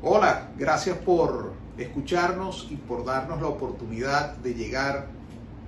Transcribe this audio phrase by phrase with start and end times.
[0.00, 5.08] Hola, gracias por escucharnos y por darnos la oportunidad de llegar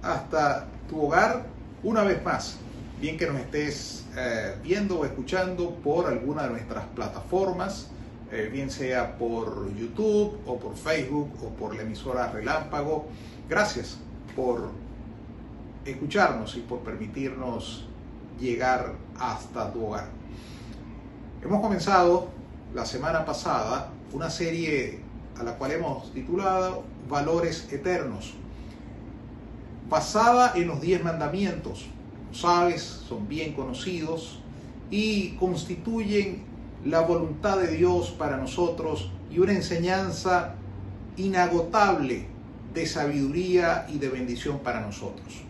[0.02, 1.46] hasta tu hogar
[1.82, 2.56] una vez más.
[3.00, 7.88] Bien que nos estés eh, viendo o escuchando por alguna de nuestras plataformas,
[8.30, 13.06] eh, bien sea por YouTube o por Facebook o por la emisora Relámpago.
[13.48, 13.98] Gracias
[14.36, 14.70] por
[15.84, 17.88] escucharnos y por permitirnos
[18.38, 20.06] llegar hasta tu hogar.
[21.42, 22.28] Hemos comenzado
[22.72, 25.00] la semana pasada una serie
[25.38, 28.34] a la cual hemos titulado Valores Eternos,
[29.88, 31.86] basada en los diez mandamientos.
[32.32, 34.40] Sabes, son bien conocidos
[34.90, 36.44] y constituyen
[36.84, 40.54] la voluntad de Dios para nosotros y una enseñanza
[41.16, 42.26] inagotable
[42.72, 45.42] de sabiduría y de bendición para nosotros.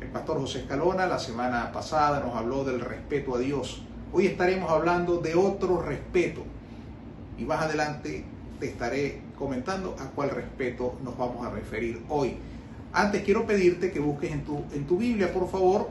[0.00, 3.82] El pastor José Escalona la semana pasada nos habló del respeto a Dios.
[4.12, 6.42] Hoy estaremos hablando de otro respeto.
[7.38, 8.24] Y más adelante
[8.60, 12.36] te estaré comentando a cuál respeto nos vamos a referir hoy.
[12.92, 15.88] Antes quiero pedirte que busques en tu, en tu Biblia, por favor,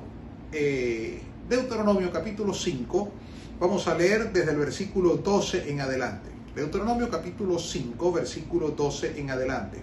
[0.51, 3.11] eh, Deuteronomio capítulo 5.
[3.59, 6.29] Vamos a leer desde el versículo 12 en adelante.
[6.55, 9.79] Deuteronomio capítulo 5, versículo 12 en adelante.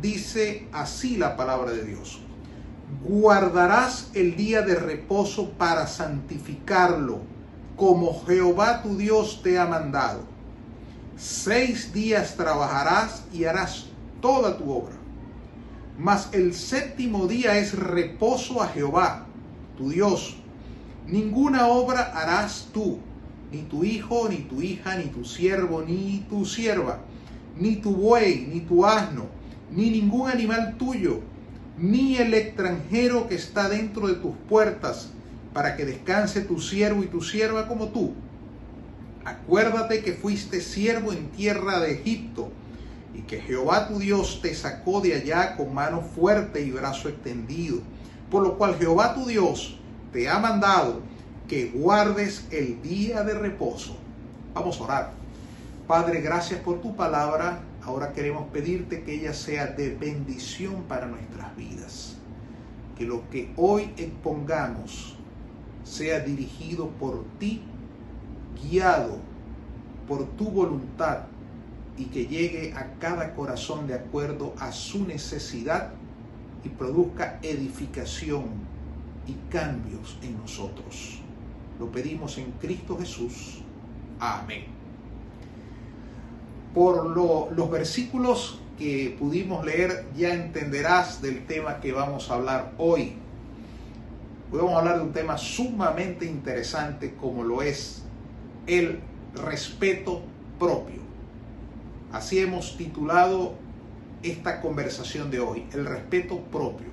[0.00, 2.20] Dice así la palabra de Dios
[3.04, 7.20] guardarás el día de reposo para santificarlo,
[7.76, 10.20] como Jehová tu Dios te ha mandado.
[11.16, 13.86] Seis días trabajarás y harás
[14.20, 14.94] toda tu obra.
[15.98, 19.26] Mas el séptimo día es reposo a Jehová,
[19.76, 20.36] tu Dios.
[21.06, 22.98] Ninguna obra harás tú,
[23.50, 27.00] ni tu hijo, ni tu hija, ni tu siervo, ni tu sierva,
[27.56, 29.26] ni tu buey, ni tu asno,
[29.70, 31.22] ni ningún animal tuyo
[31.78, 35.10] ni el extranjero que está dentro de tus puertas,
[35.52, 38.14] para que descanse tu siervo y tu sierva como tú.
[39.26, 42.48] Acuérdate que fuiste siervo en tierra de Egipto,
[43.14, 47.80] y que Jehová tu Dios te sacó de allá con mano fuerte y brazo extendido,
[48.30, 49.78] por lo cual Jehová tu Dios
[50.12, 51.00] te ha mandado
[51.48, 53.98] que guardes el día de reposo.
[54.54, 55.12] Vamos a orar.
[55.86, 61.56] Padre, gracias por tu palabra Ahora queremos pedirte que ella sea de bendición para nuestras
[61.56, 62.16] vidas.
[62.98, 65.14] Que lo que hoy expongamos
[65.84, 67.62] sea dirigido por ti,
[68.62, 69.18] guiado
[70.08, 71.24] por tu voluntad
[71.96, 75.92] y que llegue a cada corazón de acuerdo a su necesidad
[76.64, 78.44] y produzca edificación
[79.26, 81.20] y cambios en nosotros.
[81.78, 83.62] Lo pedimos en Cristo Jesús.
[84.18, 84.76] Amén
[86.76, 87.06] por
[87.56, 93.14] los versículos que pudimos leer ya entenderás del tema que vamos a hablar hoy.
[94.52, 98.04] Hoy vamos a hablar de un tema sumamente interesante como lo es
[98.66, 99.00] el
[99.34, 100.22] respeto
[100.58, 101.00] propio.
[102.12, 103.54] Así hemos titulado
[104.22, 106.88] esta conversación de hoy, el respeto propio,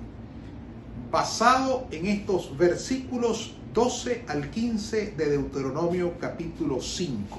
[1.10, 7.38] basado en estos versículos 12 al 15 de Deuteronomio capítulo 5.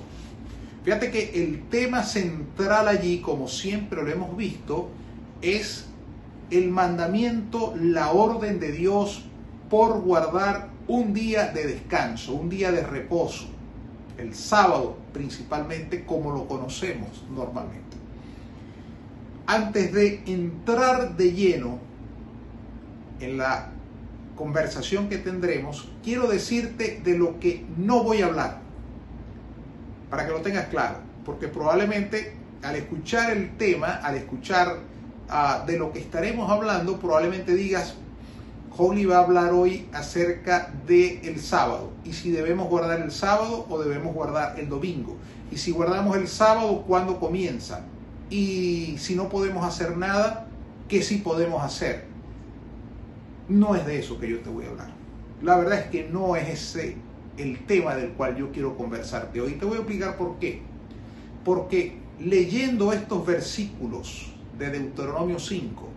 [0.84, 4.90] Fíjate que el tema central allí, como siempre lo hemos visto,
[5.42, 5.86] es
[6.52, 9.24] el mandamiento, la orden de Dios
[9.70, 13.48] por guardar un día de descanso, un día de reposo,
[14.18, 17.98] el sábado principalmente como lo conocemos normalmente.
[19.48, 21.80] Antes de entrar de lleno
[23.20, 23.70] en la
[24.36, 28.60] conversación que tendremos, quiero decirte de lo que no voy a hablar
[30.10, 32.34] para que lo tengas claro, porque probablemente
[32.64, 34.78] al escuchar el tema, al escuchar
[35.30, 37.96] ah, de lo que estaremos hablando, probablemente digas,
[38.78, 43.66] Holly va a hablar hoy acerca del el sábado y si debemos guardar el sábado
[43.70, 45.16] o debemos guardar el domingo.
[45.52, 47.86] Y si guardamos el sábado, ¿cuándo comienza?
[48.30, 50.48] Y si no podemos hacer nada,
[50.90, 52.06] ¿qué sí podemos hacer?
[53.48, 54.90] No es de eso que yo te voy a hablar.
[55.42, 56.98] La verdad es que no es ese
[57.38, 59.54] el tema del cual yo quiero conversarte hoy.
[59.54, 60.62] Te voy a explicar por qué.
[61.46, 65.95] Porque leyendo estos versículos de Deuteronomio 5,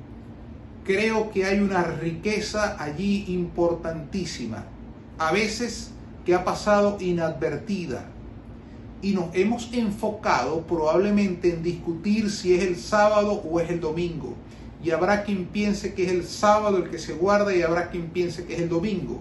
[0.89, 4.65] creo que hay una riqueza allí importantísima,
[5.19, 5.91] a veces
[6.25, 8.07] que ha pasado inadvertida.
[9.03, 14.35] Y nos hemos enfocado probablemente en discutir si es el sábado o es el domingo.
[14.83, 18.09] Y habrá quien piense que es el sábado el que se guarda y habrá quien
[18.09, 19.21] piense que es el domingo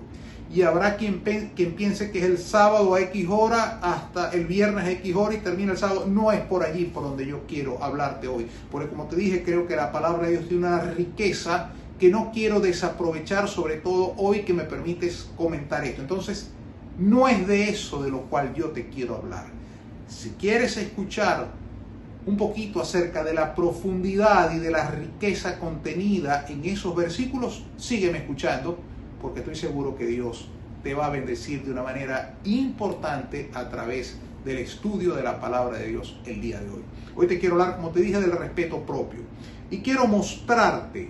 [0.54, 4.92] y habrá quien, piense que es el sábado a X hora hasta el viernes a
[4.92, 6.06] X hora y termina el sábado.
[6.08, 8.48] No es por allí por donde yo quiero hablarte hoy.
[8.72, 12.32] Porque como te dije, creo que la palabra de Dios tiene una riqueza que no
[12.32, 16.02] quiero desaprovechar, sobre todo hoy que me permites comentar esto.
[16.02, 16.52] Entonces,
[16.98, 19.48] no es de eso de lo cual yo te quiero hablar.
[20.08, 21.50] Si quieres escuchar
[22.26, 28.20] un poquito acerca de la profundidad y de la riqueza contenida en esos versículos, sígueme
[28.20, 28.78] escuchando
[29.22, 30.48] porque estoy seguro que Dios
[30.84, 35.78] te va a bendecir de una manera importante a través del estudio de la palabra
[35.78, 36.82] de Dios el día de hoy.
[37.16, 39.20] Hoy te quiero hablar, como te dije, del respeto propio.
[39.70, 41.10] Y quiero mostrarte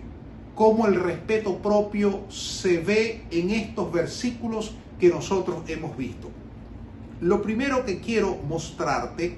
[0.56, 6.30] cómo el respeto propio se ve en estos versículos que nosotros hemos visto.
[7.22, 9.36] Lo primero que quiero mostrarte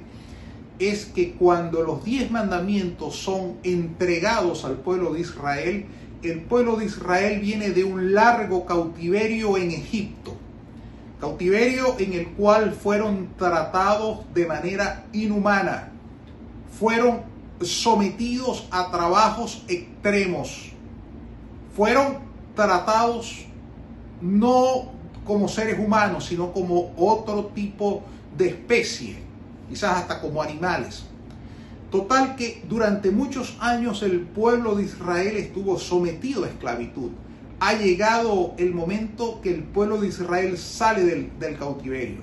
[0.80, 5.86] es que cuando los diez mandamientos son entregados al pueblo de Israel,
[6.24, 10.36] el pueblo de Israel viene de un largo cautiverio en Egipto,
[11.20, 15.92] cautiverio en el cual fueron tratados de manera inhumana,
[16.78, 17.22] fueron
[17.62, 20.72] sometidos a trabajos extremos,
[21.76, 22.20] fueron
[22.56, 23.46] tratados
[24.22, 24.92] no
[25.26, 28.04] como seres humanos, sino como otro tipo
[28.38, 29.30] de especie
[29.70, 31.04] quizás hasta como animales.
[31.92, 37.10] Total que durante muchos años el pueblo de Israel estuvo sometido a esclavitud.
[37.60, 42.22] Ha llegado el momento que el pueblo de Israel sale del, cautiverio.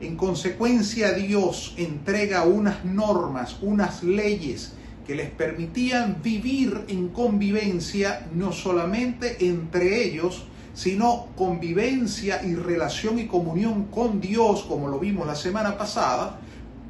[0.00, 4.74] En consecuencia Dios entrega unas normas, unas leyes
[5.06, 10.44] que les permitían vivir en convivencia no solamente entre ellos,
[10.74, 16.38] sino convivencia y relación y comunión con Dios, como lo vimos la semana pasada,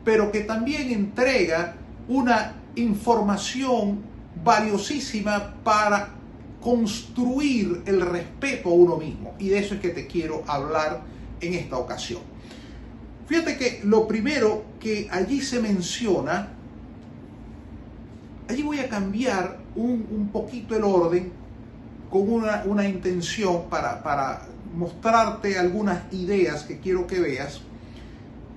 [0.05, 1.76] pero que también entrega
[2.09, 4.01] una información
[4.43, 6.09] valiosísima para
[6.61, 9.35] construir el respeto a uno mismo.
[9.39, 11.03] Y de eso es que te quiero hablar
[11.41, 12.21] en esta ocasión.
[13.27, 16.49] Fíjate que lo primero que allí se menciona,
[18.49, 21.31] allí voy a cambiar un, poquito el orden
[22.11, 27.61] con una, una intención para, para mostrarte algunas ideas que quiero que veas.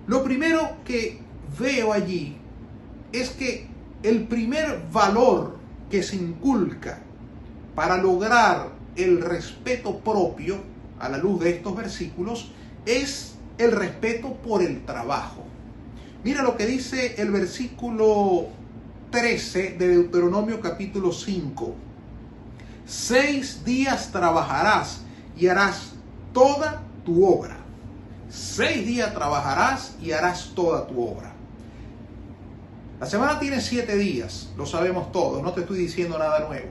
[0.08, 1.20] Lo primero que
[1.60, 2.41] veo allí
[3.12, 3.68] es que
[4.04, 5.58] el primer valor
[5.90, 7.00] que se inculca
[7.76, 10.58] para lograr el respeto propio
[11.00, 12.52] a la luz de estos versículos
[12.86, 15.44] es el respeto por el trabajo.
[16.24, 18.48] Mira lo que dice el versículo
[19.12, 21.76] 13 de Deuteronomio capítulo 5.
[22.86, 25.02] Seis días trabajarás
[25.38, 25.94] y harás
[26.34, 27.58] toda tu obra.
[28.30, 31.34] Seis días trabajarás y harás toda tu obra.
[33.02, 36.68] La semana tiene siete días, lo sabemos todos, no te estoy diciendo nada nuevo.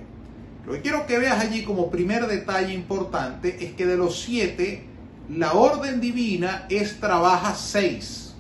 [0.65, 4.87] Lo que quiero que veas allí como primer detalle importante es que de los siete,
[5.29, 8.37] la orden divina es trabaja seis.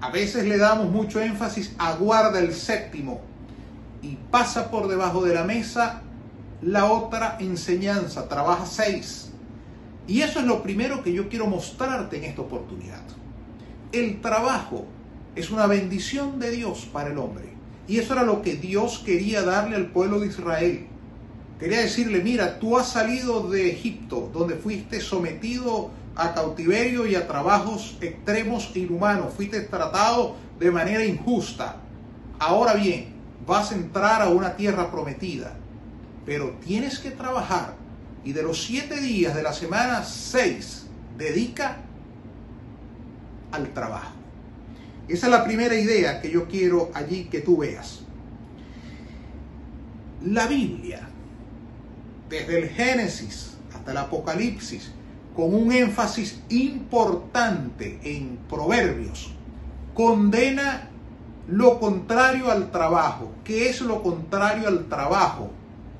[0.00, 3.22] A veces le damos mucho énfasis a guarda el séptimo
[4.00, 6.00] y pasa por debajo de la mesa
[6.62, 9.32] la otra enseñanza, trabaja seis.
[10.06, 13.02] Y eso es lo primero que yo quiero mostrarte en esta oportunidad.
[13.90, 14.86] El trabajo
[15.34, 17.54] es una bendición de Dios para el hombre.
[17.86, 20.86] Y eso era lo que Dios quería darle al pueblo de Israel.
[21.58, 27.26] Quería decirle, mira, tú has salido de Egipto, donde fuiste sometido a cautiverio y a
[27.26, 31.76] trabajos extremos e inhumanos, fuiste tratado de manera injusta.
[32.38, 33.14] Ahora bien,
[33.46, 35.56] vas a entrar a una tierra prometida,
[36.24, 37.74] pero tienes que trabajar
[38.24, 40.86] y de los siete días de la semana, seis,
[41.18, 41.76] dedica
[43.52, 44.23] al trabajo.
[45.06, 48.00] Esa es la primera idea que yo quiero allí que tú veas.
[50.24, 51.06] La Biblia,
[52.30, 54.92] desde el Génesis hasta el Apocalipsis,
[55.36, 59.34] con un énfasis importante en Proverbios,
[59.92, 60.88] condena
[61.48, 63.30] lo contrario al trabajo.
[63.44, 65.50] ¿Qué es lo contrario al trabajo?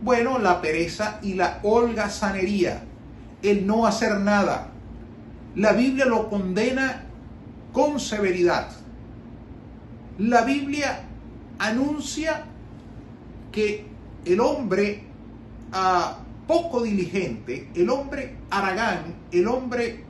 [0.01, 2.85] Bueno, la pereza y la holgazanería,
[3.43, 4.71] el no hacer nada.
[5.57, 7.05] La Biblia lo condena
[7.75, 8.84] con severidad
[10.19, 11.01] la Biblia
[11.59, 12.45] anuncia
[13.51, 13.87] que
[14.25, 15.03] el hombre
[16.47, 20.05] poco diligente, el hombre aragán, el hombre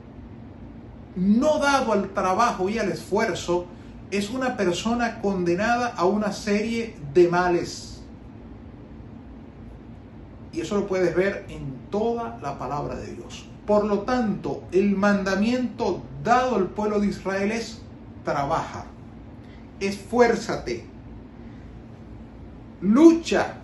[1.15, 3.65] no dado al trabajo y al esfuerzo,
[4.11, 8.03] es una persona condenada a una serie de males.
[10.53, 13.45] Y eso lo puedes ver en toda la palabra de Dios.
[13.65, 17.81] Por lo tanto, el mandamiento dado al pueblo de Israel es
[18.23, 18.85] trabaja
[19.79, 20.85] esfuérzate,
[22.81, 23.55] lucha,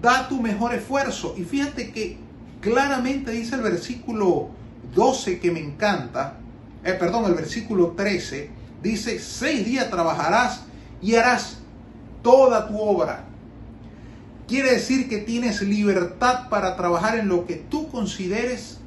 [0.00, 1.34] da tu mejor esfuerzo.
[1.36, 2.18] Y fíjate que
[2.60, 4.50] claramente dice el versículo
[4.94, 6.34] 12 que me encanta,
[6.84, 8.50] eh, perdón, el versículo 13,
[8.82, 10.64] dice, seis días trabajarás
[11.02, 11.58] y harás
[12.22, 13.24] toda tu obra.
[14.48, 18.80] Quiere decir que tienes libertad para trabajar en lo que tú consideres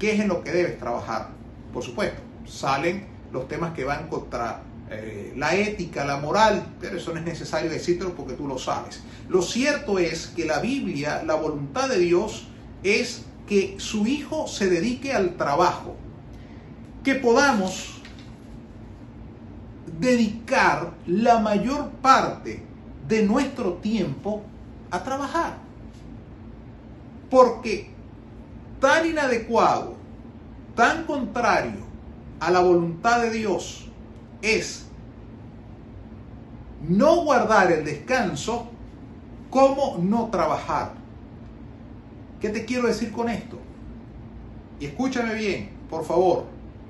[0.00, 1.28] que es en lo que debes trabajar.
[1.72, 7.12] Por supuesto, salen los temas que van contra eh, la ética, la moral, pero eso
[7.12, 9.00] no es necesario decírtelo porque tú lo sabes.
[9.28, 12.48] Lo cierto es que la Biblia, la voluntad de Dios
[12.82, 15.94] es que su hijo se dedique al trabajo,
[17.04, 18.00] que podamos
[20.00, 22.64] dedicar la mayor parte
[23.06, 24.42] de nuestro tiempo
[24.90, 25.58] a trabajar.
[27.30, 27.90] Porque
[28.80, 29.94] tan inadecuado,
[30.74, 31.86] tan contrario
[32.40, 33.89] a la voluntad de Dios
[34.42, 34.86] es
[36.88, 38.68] no guardar el descanso
[39.50, 40.92] como no trabajar.
[42.40, 43.58] ¿Qué te quiero decir con esto?
[44.78, 46.44] Y escúchame bien, por favor,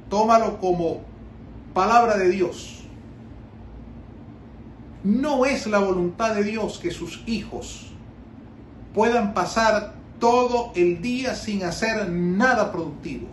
[0.08, 1.00] tómalo como
[1.74, 2.84] palabra de Dios.
[5.02, 7.90] No es la voluntad de Dios que sus hijos
[8.94, 13.26] puedan pasar todo el día sin hacer nada productivo.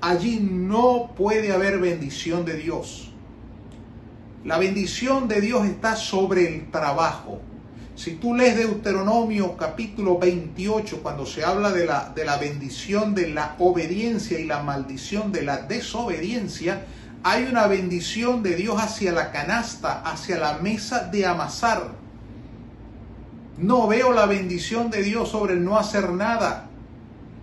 [0.00, 3.13] Allí no puede haber bendición de Dios.
[4.44, 7.40] La bendición de Dios está sobre el trabajo.
[7.96, 13.30] Si tú lees Deuteronomio capítulo 28, cuando se habla de la, de la bendición de
[13.30, 16.84] la obediencia y la maldición de la desobediencia,
[17.22, 21.92] hay una bendición de Dios hacia la canasta, hacia la mesa de amasar.
[23.56, 26.66] No veo la bendición de Dios sobre el no hacer nada.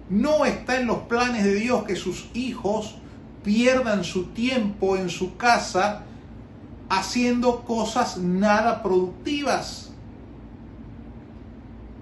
[0.08, 2.98] No está en los planes de Dios que sus hijos
[3.44, 6.04] pierdan su tiempo en su casa
[6.92, 9.92] haciendo cosas nada productivas.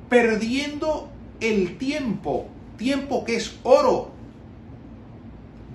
[0.10, 4.10] Perdiendo el tiempo, tiempo que es oro.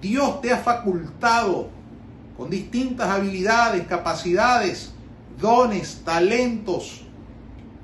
[0.02, 1.68] Dios te ha facultado
[2.36, 4.92] con distintas habilidades, capacidades,
[5.40, 7.02] dones, talentos.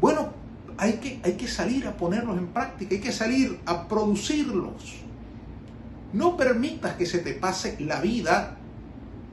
[0.01, 0.31] Bueno,
[0.79, 4.97] hay que, hay que salir a ponerlos en práctica, hay que salir a producirlos.
[6.13, 8.57] No permitas que se te pase la vida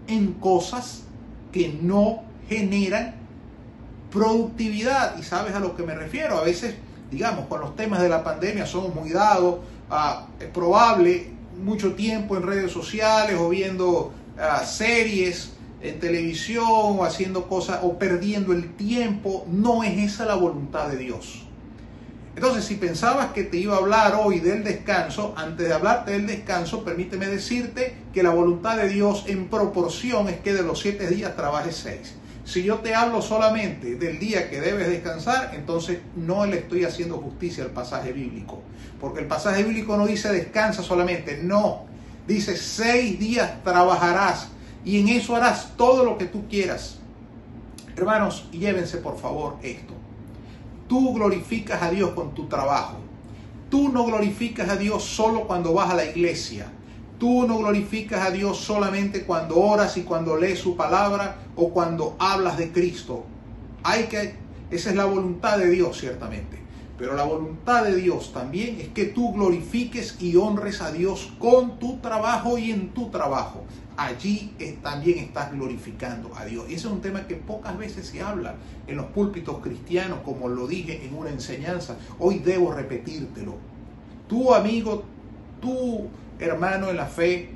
[0.07, 1.06] en cosas
[1.51, 3.15] que no generan
[4.11, 5.17] productividad.
[5.17, 6.37] Y sabes a lo que me refiero.
[6.37, 6.75] A veces,
[7.11, 11.31] digamos, con los temas de la pandemia somos muy dados a, es probable,
[11.63, 14.13] mucho tiempo en redes sociales o viendo
[14.65, 19.45] series en televisión o haciendo cosas o perdiendo el tiempo.
[19.49, 21.46] No es esa la voluntad de Dios.
[22.37, 26.27] Entonces, si pensabas que te iba a hablar hoy del descanso, antes de hablarte del
[26.27, 31.07] descanso, permíteme decirte que la voluntad de Dios en proporción es que de los siete
[31.09, 32.13] días trabajes seis.
[32.45, 37.17] Si yo te hablo solamente del día que debes descansar, entonces no le estoy haciendo
[37.17, 38.61] justicia al pasaje bíblico.
[39.01, 41.85] Porque el pasaje bíblico no dice descansa solamente, no.
[42.27, 44.49] Dice seis días trabajarás
[44.85, 46.99] y en eso harás todo lo que tú quieras.
[47.95, 49.96] Hermanos, llévense por favor esto.
[50.87, 52.97] Tú glorificas a Dios con tu trabajo.
[53.69, 56.71] Tú no glorificas a Dios solo cuando vas a la iglesia.
[57.19, 62.15] Tú no glorificas a Dios solamente cuando oras y cuando lees su palabra o cuando
[62.19, 63.25] hablas de Cristo.
[63.83, 64.35] Hay que
[64.69, 66.57] esa es la voluntad de Dios ciertamente.
[66.97, 71.79] Pero la voluntad de Dios también es que tú glorifiques y honres a Dios con
[71.79, 73.63] tu trabajo y en tu trabajo
[73.97, 76.65] allí también estás glorificando a Dios.
[76.69, 80.47] Y ese es un tema que pocas veces se habla en los púlpitos cristianos, como
[80.47, 81.97] lo dije en una enseñanza.
[82.19, 83.55] Hoy debo repetírtelo.
[84.29, 85.03] Tu amigo,
[85.59, 86.07] tu
[86.39, 87.49] hermano en la fe,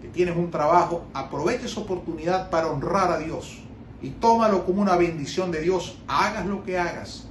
[0.00, 3.58] que tienes un trabajo, aprovecha esa oportunidad para honrar a Dios
[4.00, 5.98] y tómalo como una bendición de Dios.
[6.08, 7.28] Hagas lo que hagas.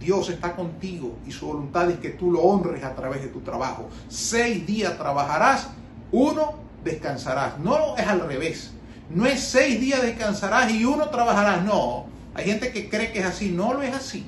[0.00, 3.40] Dios está contigo y su voluntad es que tú lo honres a través de tu
[3.40, 3.88] trabajo.
[4.08, 5.70] Seis días trabajarás,
[6.10, 7.58] uno descansarás.
[7.58, 8.72] No es al revés.
[9.10, 11.64] No es seis días descansarás y uno trabajarás.
[11.64, 12.06] No.
[12.34, 13.50] Hay gente que cree que es así.
[13.50, 14.26] No lo es así.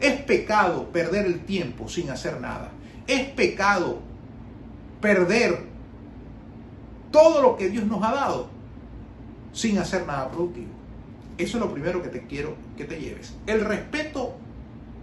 [0.00, 2.70] Es pecado perder el tiempo sin hacer nada.
[3.06, 4.00] Es pecado
[5.00, 5.66] perder
[7.10, 8.48] todo lo que Dios nos ha dado
[9.52, 10.72] sin hacer nada productivo.
[11.38, 13.34] Eso es lo primero que te quiero que te lleves.
[13.46, 14.34] El respeto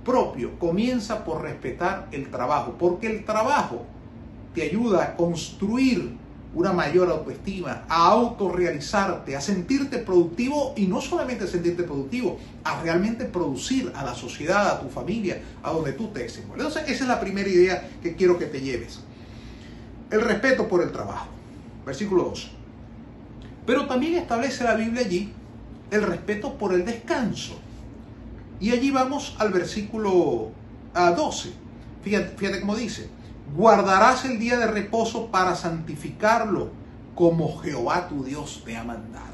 [0.04, 3.86] propio comienza por respetar el trabajo, porque el trabajo
[4.54, 6.18] te ayuda a construir
[6.54, 13.26] una mayor autoestima, a autorrealizarte, a sentirte productivo y no solamente sentirte productivo, a realmente
[13.26, 16.68] producir a la sociedad, a tu familia, a donde tú te desenvuelves.
[16.68, 19.00] Entonces, esa es la primera idea que quiero que te lleves.
[20.10, 21.28] El respeto por el trabajo.
[21.86, 22.52] Versículo 2.
[23.66, 25.34] Pero también establece la Biblia allí
[25.92, 27.60] el respeto por el descanso.
[28.60, 30.52] Y allí vamos al versículo
[30.94, 31.52] 12.
[32.04, 33.10] Fíjate, fíjate cómo dice
[33.56, 36.70] guardarás el día de reposo para santificarlo,
[37.16, 39.32] como Jehová tu Dios te ha mandado.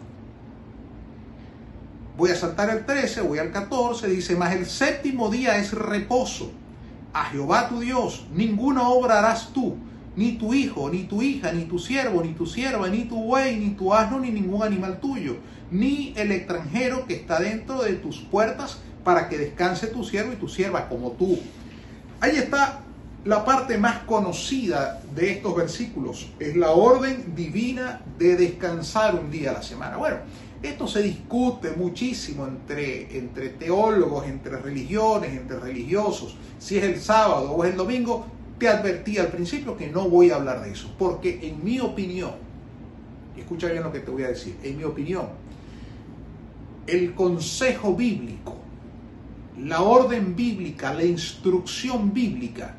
[2.18, 6.52] Voy a saltar el 13, voy al 14, dice, mas el séptimo día es reposo.
[7.14, 9.76] A Jehová tu Dios, ninguna obra harás tú,
[10.16, 13.58] ni tu hijo, ni tu hija, ni tu siervo, ni tu sierva, ni tu buey,
[13.58, 15.38] ni tu asno, ni ningún animal tuyo,
[15.70, 20.38] ni el extranjero que está dentro de tus puertas, para que descanse tu siervo y
[20.38, 21.40] tu sierva como tú.
[22.20, 22.82] Ahí está
[23.26, 26.30] la parte más conocida de estos versículos.
[26.40, 29.98] Es la orden divina de descansar un día a la semana.
[29.98, 30.18] Bueno,
[30.62, 37.52] esto se discute muchísimo entre, entre teólogos, entre religiones, entre religiosos, si es el sábado
[37.52, 38.26] o es el domingo.
[38.58, 42.32] Te advertí al principio que no voy a hablar de eso, porque en mi opinión,
[43.38, 45.28] escucha bien lo que te voy a decir, en mi opinión,
[46.88, 48.56] el consejo bíblico,
[49.60, 52.77] la orden bíblica, la instrucción bíblica,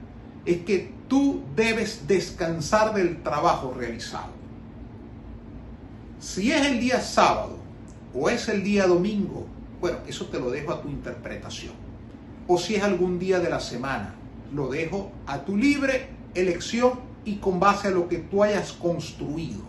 [0.49, 4.33] es que tú debes descansar del trabajo realizado.
[6.21, 7.59] Si es el día sábado
[8.15, 9.47] o es el día domingo,
[9.79, 11.75] bueno, eso te lo dejo a tu interpretación.
[12.47, 14.15] O si es algún día de la semana,
[14.55, 16.93] lo dejo a tu libre elección
[17.27, 19.61] y con base a lo que tú hayas construido.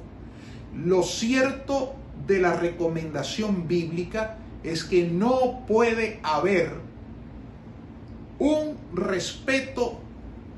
[0.74, 1.94] Lo cierto
[2.26, 6.72] de la recomendación bíblica es que no puede haber
[8.40, 10.00] un respeto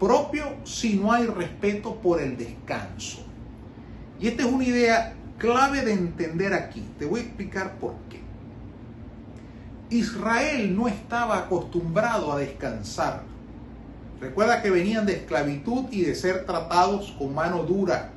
[0.01, 3.19] propio si no hay respeto por el descanso.
[4.19, 6.83] Y esta es una idea clave de entender aquí.
[6.97, 8.19] Te voy a explicar por qué.
[9.95, 13.21] Israel no estaba acostumbrado a descansar.
[14.19, 18.09] Recuerda que venían de esclavitud y de ser tratados con mano dura,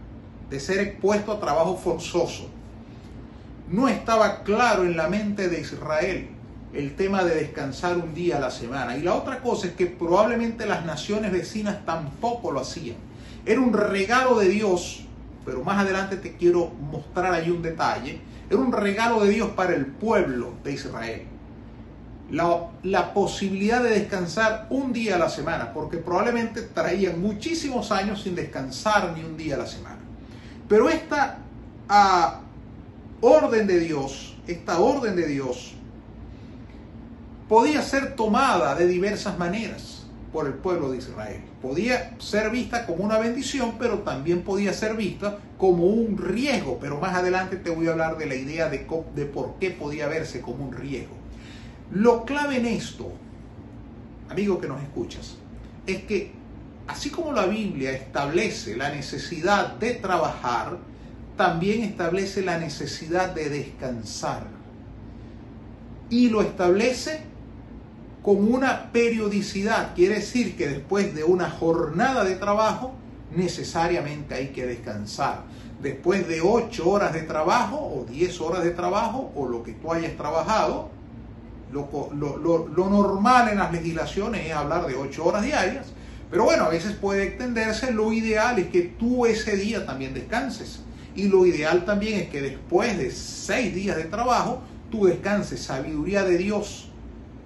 [0.49, 2.49] de ser expuesto a trabajo forzoso.
[3.69, 6.34] No estaba claro en la mente de Israel
[6.75, 8.97] el tema de descansar un día a la semana.
[8.97, 12.97] Y la otra cosa es que probablemente las naciones vecinas tampoco lo hacían.
[13.47, 15.05] Era un regalo de Dios
[15.45, 18.19] pero más adelante te quiero mostrar ahí un detalle.
[18.49, 21.23] Era un regalo de Dios para el pueblo de Israel.
[22.31, 28.23] La, la, posibilidad de descansar un día a la semana, porque probablemente traían muchísimos años
[28.23, 29.99] sin descansar ni un día a la semana.
[30.67, 31.39] Pero esta
[31.89, 32.41] ah,
[33.21, 35.75] orden de Dios, esta orden de Dios,
[37.49, 41.41] podía ser tomada de diversas maneras por el pueblo de Israel.
[41.63, 46.79] Podía ser vista como una bendición, pero también podía ser vista como un riesgo.
[46.81, 50.41] Pero más adelante te voy a hablar de la idea de, por qué podía verse
[50.41, 51.15] como un riesgo.
[51.93, 53.13] Lo clave en esto,
[54.29, 55.37] amigo que nos escuchas,
[55.87, 56.33] es que
[56.89, 60.79] así como la Biblia establece la necesidad de trabajar,
[61.37, 64.47] también establece la necesidad de descansar.
[66.11, 67.34] Y lo establece
[68.25, 69.95] con una periodicidad.
[69.95, 72.95] Quiere decir que después de una jornada de trabajo,
[73.37, 75.43] necesariamente hay que descansar.
[75.83, 79.93] Después de 8 horas de trabajo o 10 horas de trabajo o lo que tú
[79.93, 80.89] hayas trabajado,
[81.71, 85.89] lo, lo, normal en las legislaciones es hablar de 8 horas diarias,
[86.31, 90.81] pero bueno, a veces puede extenderse, lo ideal es que tú ese día también descanses.
[91.15, 95.63] Y lo ideal también es que después de 6 días de trabajo, tú descanses.
[95.63, 96.89] Sabiduría de Dios,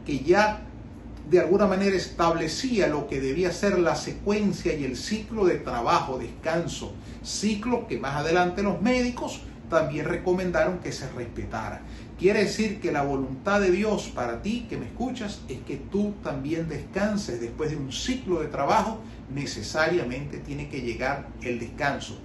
[0.06, 0.67] que ya
[1.30, 6.18] de alguna manera establecía lo que debía ser la secuencia y el ciclo de trabajo,
[6.18, 11.82] descanso, ciclo que más adelante los médicos también recomendaron que se respetara.
[12.18, 16.14] Quiere decir que la voluntad de Dios para ti que me escuchas es que tú
[16.24, 18.98] también descanses después de un ciclo de trabajo,
[19.32, 22.18] necesariamente tiene que llegar el descanso.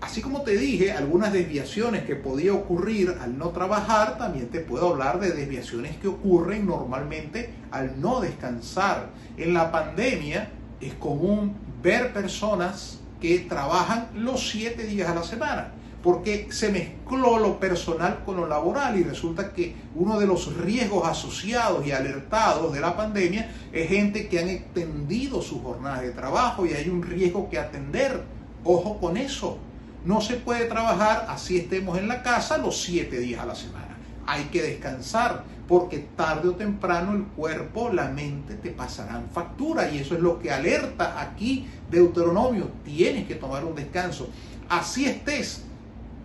[0.00, 4.88] Así como te dije, algunas desviaciones que podía ocurrir al no trabajar, también te puedo
[4.88, 9.10] hablar de desviaciones que ocurren normalmente al no descansar.
[9.36, 10.48] En la pandemia
[10.80, 17.38] es común ver personas que trabajan los siete días a la semana, porque se mezcló
[17.38, 22.72] lo personal con lo laboral y resulta que uno de los riesgos asociados y alertados
[22.72, 27.02] de la pandemia es gente que han extendido su jornada de trabajo y hay un
[27.02, 28.22] riesgo que atender.
[28.64, 29.58] Ojo con eso
[30.04, 33.96] no se puede trabajar así estemos en la casa los siete días a la semana.
[34.26, 39.98] Hay que descansar porque tarde o temprano el cuerpo, la mente te pasarán factura y
[39.98, 42.70] eso es lo que alerta aquí Deuteronomio.
[42.84, 44.28] Tienes que tomar un descanso.
[44.68, 45.62] Así estés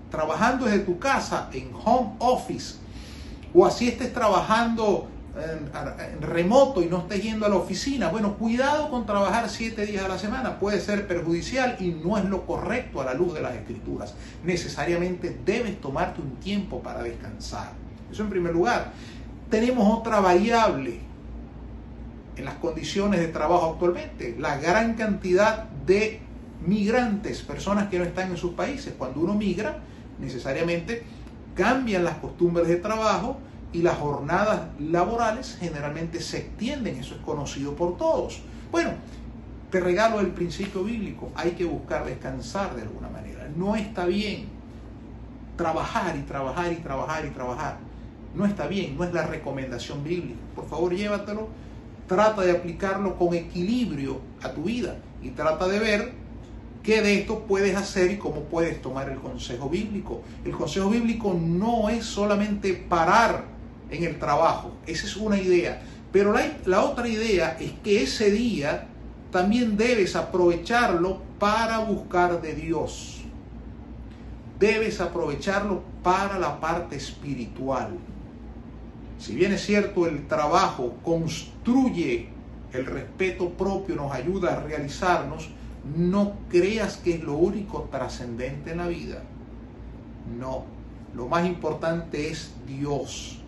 [0.10, 2.76] trabajando desde tu casa en home office
[3.54, 5.08] o así estés trabajando
[6.22, 10.08] remoto y no estés yendo a la oficina, bueno, cuidado con trabajar siete días a
[10.08, 13.54] la semana, puede ser perjudicial y no es lo correcto a la luz de las
[13.54, 14.14] escrituras.
[14.44, 17.72] Necesariamente debes tomarte un tiempo para descansar.
[18.12, 18.94] Eso en primer lugar.
[19.50, 21.00] Tenemos otra variable
[22.38, 26.22] en las condiciones de trabajo actualmente, la gran cantidad de
[26.66, 28.94] migrantes, personas que no están en sus países.
[28.98, 29.80] Cuando uno migra,
[30.20, 31.04] necesariamente
[31.56, 33.38] cambian las costumbres de trabajo,
[33.74, 38.42] y las jornadas laborales generalmente se extienden, eso es conocido por todos.
[38.72, 38.92] Bueno,
[39.72, 41.32] Te regalo el principio bíblico.
[41.36, 43.50] Hay que buscar descansar de alguna manera.
[43.58, 44.46] No está bien
[45.58, 47.78] trabajar y trabajar y trabajar y trabajar.
[48.36, 50.40] No está bien, no es la recomendación bíblica.
[50.56, 51.50] Por favor, llévatelo.
[52.08, 56.14] Trata de aplicarlo con equilibrio a tu vida y trata de ver
[56.84, 60.22] qué de esto puedes hacer y cómo puedes tomar el consejo bíblico.
[60.46, 63.55] El consejo bíblico no es solamente parar
[63.90, 65.82] en el trabajo, esa es una idea.
[66.12, 66.34] Pero
[66.66, 68.88] la, otra idea es que ese día
[69.32, 73.22] también debes aprovecharlo para buscar de Dios.
[74.58, 77.90] Debes aprovecharlo para la parte espiritual.
[79.20, 82.30] Si bien es cierto, el trabajo construye
[82.72, 85.50] el respeto propio, nos ayuda a realizarnos,
[85.98, 89.22] no creas que es lo único trascendente en la vida.
[90.40, 90.64] No,
[91.14, 93.42] lo más importante es Dios.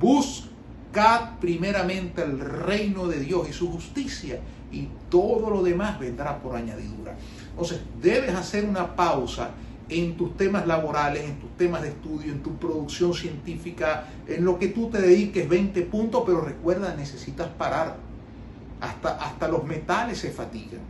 [0.00, 4.40] Buscad primeramente el reino de Dios y su justicia
[4.72, 7.16] y todo lo demás vendrá por añadidura.
[7.50, 9.50] Entonces, debes hacer una pausa
[9.88, 14.58] en tus temas laborales, en tus temas de estudio, en tu producción científica, en lo
[14.58, 17.96] que tú te dediques 20 puntos, pero recuerda, necesitas parar.
[18.80, 20.80] Hasta, hasta los metales se fatigan,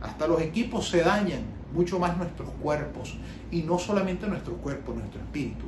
[0.00, 1.40] hasta los equipos se dañan,
[1.74, 3.16] mucho más nuestros cuerpos,
[3.50, 5.66] y no solamente nuestro cuerpo, nuestro espíritu.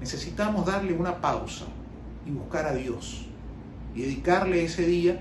[0.00, 1.64] Necesitamos darle una pausa
[2.26, 3.26] y buscar a Dios
[3.94, 5.20] y dedicarle ese día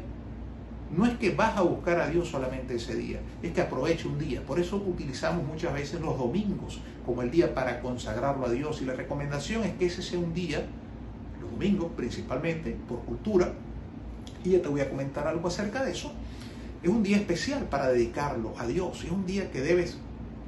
[0.95, 4.19] no es que vas a buscar a Dios solamente ese día, es que aproveche un
[4.19, 4.41] día.
[4.45, 8.81] Por eso utilizamos muchas veces los domingos como el día para consagrarlo a Dios.
[8.81, 10.65] Y la recomendación es que ese sea un día,
[11.39, 13.53] los domingos principalmente, por cultura,
[14.43, 16.11] y ya te voy a comentar algo acerca de eso,
[16.83, 19.03] es un día especial para dedicarlo a Dios.
[19.05, 19.97] Es un día que debes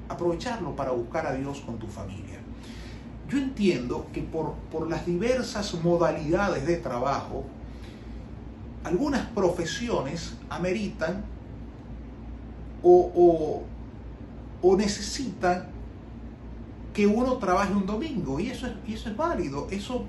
[0.09, 2.42] aprovecharlo para buscar a Dios con tu familia.
[3.34, 7.43] Yo entiendo que por, por las diversas modalidades de trabajo,
[8.84, 11.24] algunas profesiones ameritan
[12.84, 13.63] o,
[14.78, 15.65] necesitan
[16.93, 20.06] que uno trabaje un domingo y eso es, eso es válido, eso,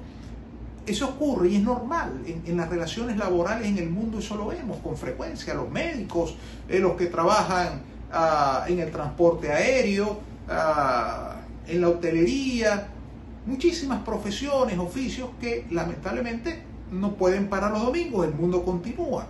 [0.87, 2.21] eso ocurre y es normal.
[2.27, 6.37] En, las relaciones laborales en el mundo eso lo vemos con frecuencia, los médicos,
[6.69, 7.81] eh, los que trabajan
[8.13, 12.91] ah, en el transporte aéreo, ah, en la hotelería,
[13.47, 19.27] muchísimas profesiones, oficios que lamentablemente no pueden parar los domingos, el mundo continúa.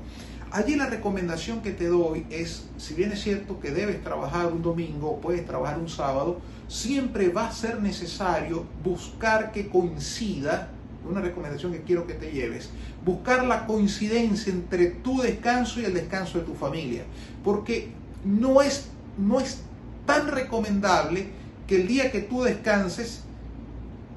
[0.51, 4.63] Allí la recomendación que te doy es, si bien es cierto que debes trabajar un
[4.63, 10.69] domingo, puedes trabajar un sábado, siempre va a ser necesario buscar que coincida,
[11.11, 12.71] una recomendación que quiero que te lleves,
[13.05, 17.03] buscar la coincidencia entre tu descanso y el descanso de tu familia,
[17.43, 17.89] porque
[18.25, 19.61] no es, no es
[20.07, 21.27] tan recomendable
[21.67, 23.25] que el día que tú descanses,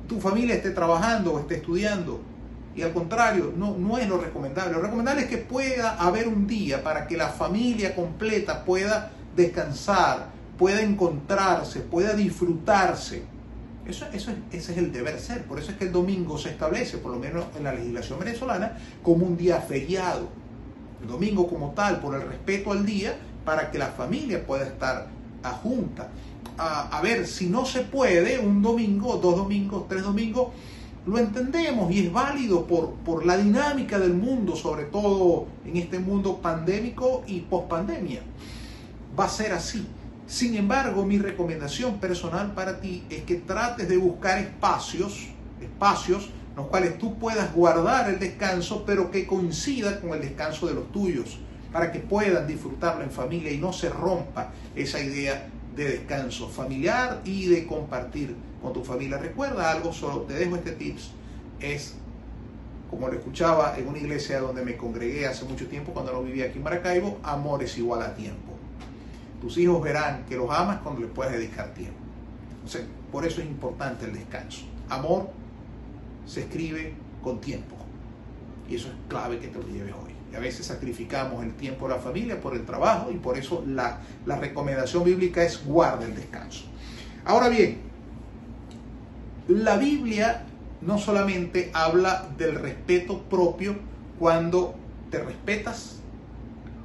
[0.08, 2.22] tu familia esté trabajando o esté estudiando
[2.78, 4.74] y al contrario, no, no es lo recomendable.
[4.74, 10.28] Lo recomendable es que pueda haber un día para que la familia completa pueda descansar,
[10.60, 13.24] pueda encontrarse, pueda disfrutarse.
[13.88, 15.46] Eso, eso ese es el deber ser.
[15.46, 18.78] Por eso es que el domingo se establece, por lo menos en la legislación venezolana,
[19.02, 20.28] como un día feriado.
[21.02, 25.08] El domingo como tal, por el respeto al día, para que la familia pueda estar
[25.54, 26.10] junta.
[26.58, 30.50] A, ver, si no se puede, un domingo, dos domingos, tres domingos,
[31.06, 36.00] lo entendemos y es válido por, por la dinámica del mundo, sobre todo en este
[36.00, 38.22] mundo pandémico y pospandemia.
[39.18, 39.88] Va a ser así.
[40.28, 45.28] Sin embargo, mi recomendación personal para ti es que trates de buscar espacios,
[45.62, 50.68] espacios en los cuales tú puedas guardar el descanso, pero que coincida con el descanso
[50.68, 51.40] de los tuyos,
[51.72, 55.48] para que puedan disfrutarlo en familia y no se rompa esa idea
[55.78, 59.18] de descanso familiar y de compartir con tu familia.
[59.18, 61.12] Recuerda algo, solo te dejo este tips,
[61.60, 61.96] es
[62.90, 66.46] como lo escuchaba en una iglesia donde me congregué hace mucho tiempo cuando no vivía
[66.46, 68.54] aquí en Maracaibo, amor es igual a tiempo.
[69.40, 72.00] Tus hijos verán que los amas cuando les puedes dedicar tiempo.
[73.12, 74.66] por eso es importante el descanso.
[74.90, 75.30] Amor
[76.26, 77.76] se escribe con tiempo.
[78.70, 80.07] Y eso es clave que te lo lleves hoy.
[80.32, 83.64] Y a veces sacrificamos el tiempo de la familia por el trabajo y por eso
[83.66, 86.66] la, la recomendación bíblica es guarda el descanso.
[87.26, 87.80] Ahora bien,
[89.48, 90.44] la Biblia
[90.82, 93.76] no solamente habla del respeto propio
[94.20, 94.76] cuando
[95.10, 96.00] te respetas,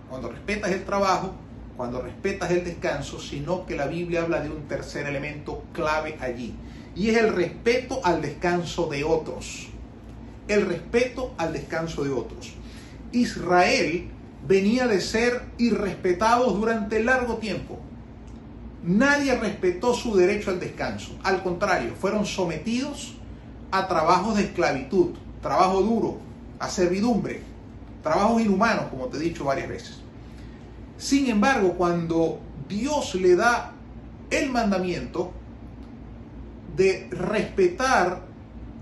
[0.09, 1.35] cuando respetas el trabajo,
[1.77, 6.55] cuando respetas el descanso, sino que la Biblia habla de un tercer elemento clave allí,
[6.95, 9.69] y es el respeto al descanso de otros.
[10.49, 12.53] El respeto al descanso de otros.
[13.12, 14.09] Israel
[14.46, 17.79] venía de ser irrespetados durante largo tiempo.
[18.83, 21.16] Nadie respetó su derecho al descanso.
[21.22, 23.14] Al contrario, fueron sometidos
[23.70, 26.18] a trabajos de esclavitud, trabajo duro,
[26.59, 27.42] a servidumbre,
[28.03, 29.98] trabajos inhumanos, como te he dicho varias veces.
[30.98, 33.72] Sin embargo, cuando Dios le da
[34.31, 35.33] el mandamiento
[36.77, 38.32] de respetar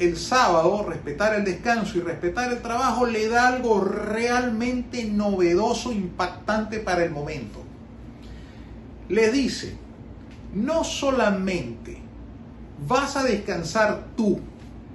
[0.01, 6.79] el sábado, respetar el descanso y respetar el trabajo, le da algo realmente novedoso, impactante
[6.81, 7.63] para el momento.
[9.11, 9.77] Le dice,
[10.55, 11.99] no solamente
[12.89, 14.41] vas a descansar tú,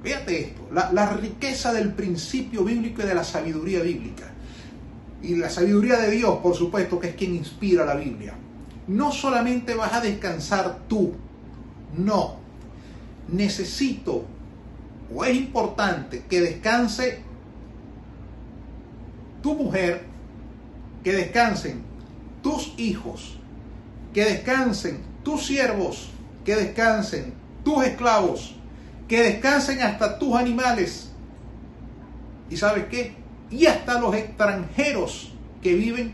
[0.04, 4.32] fíjate esto, la, la riqueza del principio bíblico y de la sabiduría bíblica
[5.22, 8.34] y la sabiduría de Dios, por supuesto, que es quien inspira la Biblia.
[8.88, 11.14] No solamente vas a descansar tú,
[11.96, 12.38] no.
[13.28, 14.26] Necesito
[15.14, 17.20] o es importante que descanse
[19.42, 20.04] tu mujer,
[21.04, 21.84] que descansen
[22.42, 23.38] tus hijos,
[24.14, 26.10] que descansen tus siervos,
[26.44, 28.56] que descansen tus esclavos,
[29.08, 31.12] que descansen hasta tus animales.
[32.50, 33.26] ¿Y sabes qué?
[33.52, 36.14] y hasta los extranjeros que viven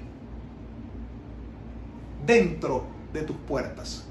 [2.26, 4.06] dentro de tus puertas.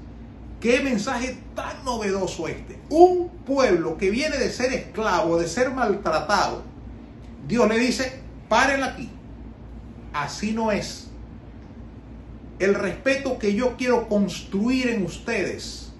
[0.61, 2.77] Qué mensaje tan novedoso este.
[2.89, 6.61] Un pueblo que viene de ser esclavo, de ser maltratado.
[7.47, 9.09] Dios le dice, paren aquí.
[10.13, 11.07] Así no es.
[12.59, 15.93] El respeto que yo quiero construir en ustedes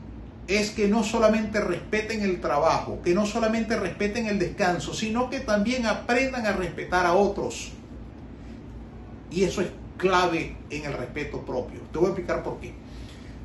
[0.47, 5.39] es que no solamente respeten el trabajo, que no solamente respeten el descanso, sino que
[5.39, 7.71] también aprendan a respetar a otros.
[9.31, 11.79] Y eso es clave en el respeto propio.
[11.91, 12.73] Te voy a explicar por qué.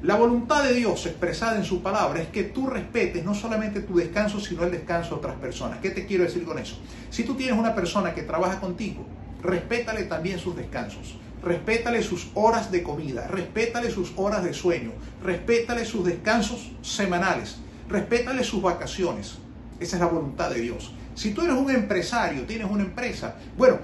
[0.03, 3.97] La voluntad de Dios expresada en su palabra es que tú respetes no solamente tu
[3.97, 5.79] descanso, sino el descanso de otras personas.
[5.81, 6.79] ¿Qué te quiero decir con eso?
[7.11, 9.07] Si tú tienes una persona que trabaja contigo,
[9.43, 15.85] respétale también sus descansos respétale sus horas de comida, respétale sus horas de sueño, respétale
[15.85, 19.39] sus descansos semanales, respétale sus vacaciones.
[19.79, 20.93] Esa es la voluntad de Dios.
[21.15, 23.79] Si tú eres un empresario, tienes una empresa, bueno,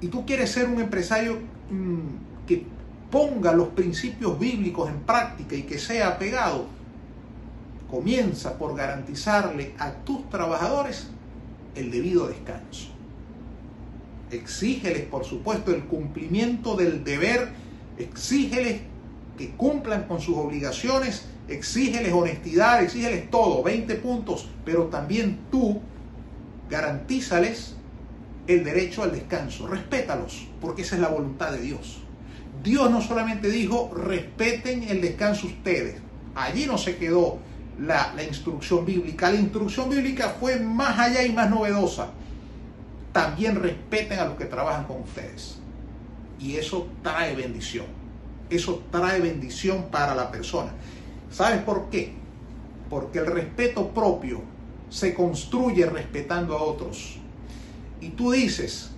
[0.00, 2.64] y tú quieres ser un empresario mm, que
[3.10, 6.66] ponga los principios bíblicos en práctica y que sea apegado,
[7.90, 11.08] comienza por garantizarle a tus trabajadores
[11.74, 12.88] el debido descanso.
[14.30, 17.48] Exígeles, por supuesto, el cumplimiento del deber,
[17.96, 18.82] exígeles
[19.38, 25.80] que cumplan con sus obligaciones, exígeles honestidad, exígeles todo, 20 puntos, pero también tú
[26.68, 27.74] garantízales
[28.46, 32.02] el derecho al descanso, respétalos, porque esa es la voluntad de Dios.
[32.62, 35.96] Dios no solamente dijo, respeten el descanso ustedes,
[36.34, 37.38] allí no se quedó
[37.78, 42.10] la, la instrucción bíblica, la instrucción bíblica fue más allá y más novedosa
[43.12, 45.58] también respeten a los que trabajan con ustedes.
[46.38, 47.86] Y eso trae bendición.
[48.50, 50.70] Eso trae bendición para la persona.
[51.30, 52.12] ¿Sabes por qué?
[52.88, 54.42] Porque el respeto propio
[54.88, 57.16] se construye respetando a otros.
[58.00, 58.92] Y tú dices,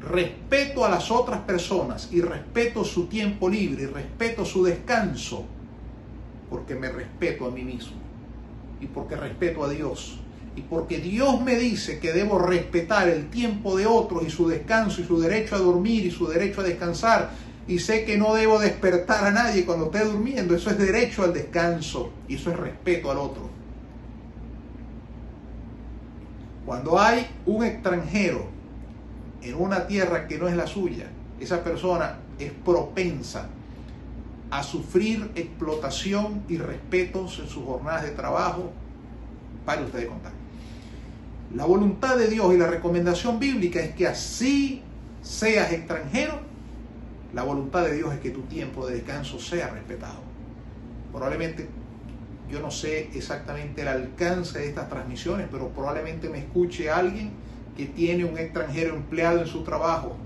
[0.00, 5.44] respeto a las otras personas y respeto su tiempo libre y respeto su descanso
[6.48, 7.96] porque me respeto a mí mismo
[8.80, 10.20] y porque respeto a Dios
[10.58, 15.00] y porque Dios me dice que debo respetar el tiempo de otros y su descanso
[15.00, 17.30] y su derecho a dormir y su derecho a descansar,
[17.68, 21.32] y sé que no debo despertar a nadie cuando esté durmiendo, eso es derecho al
[21.32, 23.48] descanso y eso es respeto al otro.
[26.66, 28.57] Cuando hay un extranjero
[29.42, 31.06] en una tierra que no es la suya,
[31.40, 33.48] esa persona es propensa
[34.50, 38.72] a sufrir explotación y respetos en sus jornadas de trabajo.
[39.64, 40.32] Para ustedes contar.
[41.54, 44.82] La voluntad de Dios y la recomendación bíblica es que así
[45.22, 46.40] seas extranjero,
[47.34, 50.20] la voluntad de Dios es que tu tiempo de descanso sea respetado.
[51.12, 51.68] Probablemente
[52.50, 57.32] yo no sé exactamente el alcance de estas transmisiones, pero probablemente me escuche alguien
[57.78, 60.16] que tiene un extranjero empleado en su trabajo.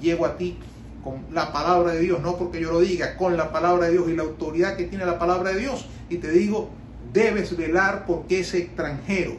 [0.00, 0.58] Llego a ti
[1.04, 4.08] con la palabra de Dios, no porque yo lo diga, con la palabra de Dios
[4.08, 5.86] y la autoridad que tiene la palabra de Dios.
[6.10, 6.70] Y te digo,
[7.12, 9.34] debes velar porque ese extranjero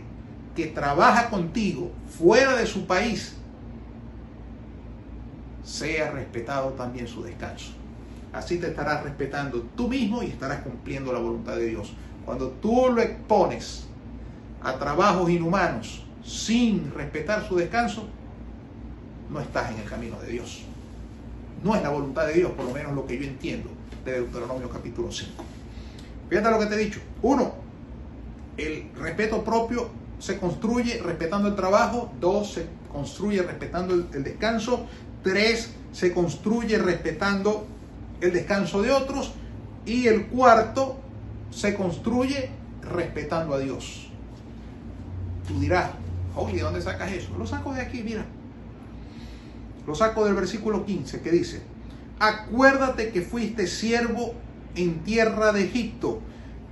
[0.56, 3.36] que trabaja contigo fuera de su país
[5.66, 7.74] sea respetado también su descanso.
[8.32, 11.94] Así te estarás respetando tú mismo y estarás cumpliendo la voluntad de Dios.
[12.24, 13.86] Cuando tú lo expones
[14.62, 18.08] a trabajos inhumanos sin respetar su descanso,
[19.30, 20.64] no estás en el camino de Dios.
[21.64, 23.70] No es la voluntad de Dios, por lo menos lo que yo entiendo
[24.06, 25.32] de Deuteronomio capítulo 5.
[26.30, 27.00] Fíjate lo que te he dicho.
[27.22, 27.54] Uno,
[28.58, 34.86] el respeto propio se construye respetando el trabajo, dos, se construye respetando el, descanso,
[35.24, 37.66] tres, se construye respetando
[38.22, 39.34] el descanso de otros
[39.86, 40.98] y el cuarto,
[41.52, 42.50] se construye
[42.82, 44.08] respetando a Dios.
[45.48, 45.92] Tú dirás,
[46.36, 47.36] oye, ¿de dónde sacas eso?
[47.38, 48.26] Lo saco de aquí, mira.
[49.86, 51.62] Lo saco del versículo 15 que dice,
[52.20, 54.34] acuérdate que fuiste siervo
[54.76, 56.22] en tierra de Egipto,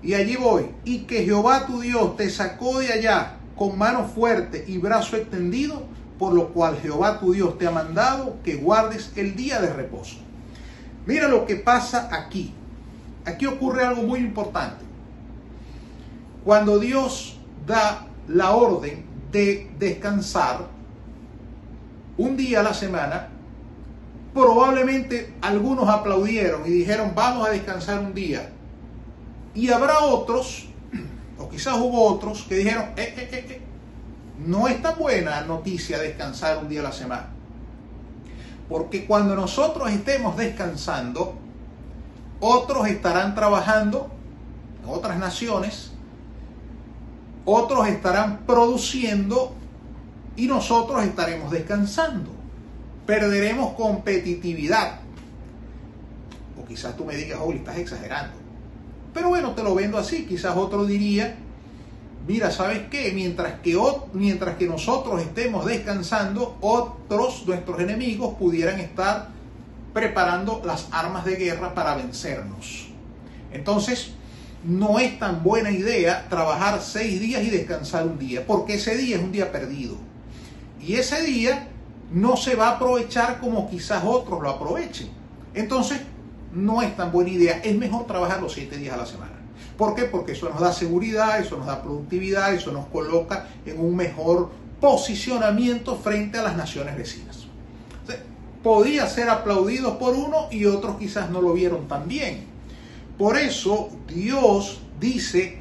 [0.02, 4.63] y allí voy, y que Jehová tu Dios te sacó de allá con mano fuerte
[4.67, 5.84] y brazo extendido,
[6.17, 10.17] por lo cual Jehová tu Dios te ha mandado que guardes el día de reposo.
[11.06, 12.54] Mira lo que pasa aquí.
[13.26, 14.86] Aquí ocurre algo muy importante.
[16.43, 20.67] Cuando Dios da la orden de descansar
[22.17, 23.30] un día a la semana,
[24.34, 28.52] probablemente algunos aplaudieron y dijeron vamos a descansar un día.
[29.54, 30.67] Y habrá otros,
[31.38, 33.62] o quizás hubo otros, que dijeron, eh, eh, eh, eh
[34.46, 37.28] no es tan buena noticia descansar un día a la semana.
[38.70, 41.36] Porque cuando nosotros estemos descansando,
[42.39, 44.10] otros estarán trabajando
[44.82, 45.90] en otras naciones,
[47.45, 49.56] otros estarán produciendo
[50.36, 52.30] y nosotros estaremos descansando.
[53.06, 54.99] Perderemos competitividad.
[56.62, 58.34] O quizás tú me digas, oh, estás exagerando.
[59.13, 60.25] Pero bueno, te lo vendo así.
[60.25, 61.36] Quizás otro diría,
[62.27, 63.04] mira, ¿sabes qué?
[63.04, 69.30] Que, mientras que nosotros estemos descansando, otros, nuestros enemigos, pudieran estar
[69.93, 72.88] preparando las armas de guerra para vencernos.
[73.51, 74.13] Entonces,
[74.63, 79.17] no es tan buena idea trabajar seis días y descansar un día, porque ese día
[79.17, 79.95] es un día perdido.
[80.80, 81.67] Y ese día
[82.12, 85.10] no se va a aprovechar como quizás otros lo aprovechen.
[85.54, 86.02] Entonces,
[86.54, 87.62] no es tan buena idea.
[87.63, 89.32] Es mejor trabajar los siete días a la semana.
[89.78, 90.04] ¿Por qué?
[90.04, 94.52] Porque eso nos da seguridad, eso nos da productividad, eso nos coloca en un mejor
[94.80, 97.47] posicionamiento frente a las naciones vecinas.
[98.62, 102.51] podía ser aplaudido por uno y otros quizás no lo vieron tan bien.
[103.17, 105.60] Por eso Dios dice,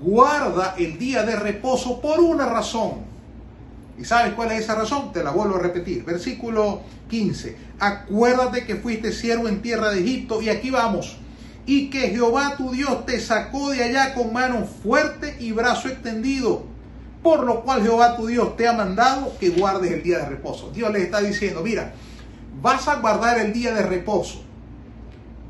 [0.00, 3.06] guarda el día de reposo por una razón.
[3.98, 5.12] ¿Y sabes cuál es esa razón?
[5.12, 6.04] Te la vuelvo a repetir.
[6.04, 7.56] Versículo 15.
[7.80, 11.18] Acuérdate que fuiste siervo en tierra de Egipto y aquí vamos
[11.68, 16.62] y que Jehová tu Dios te sacó de allá con mano fuerte y brazo extendido,
[17.22, 20.70] por lo cual Jehová tu Dios te ha mandado que guardes el día de reposo.
[20.70, 21.92] Dios le está diciendo, mira,
[22.62, 24.40] vas a guardar el día de reposo,